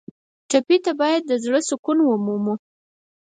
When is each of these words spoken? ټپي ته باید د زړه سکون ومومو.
ټپي 0.49 0.77
ته 0.85 0.91
باید 1.01 1.21
د 1.27 1.31
زړه 1.43 1.59
سکون 1.69 1.97
ومومو. 2.03 2.55